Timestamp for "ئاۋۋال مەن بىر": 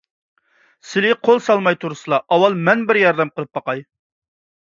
2.31-3.01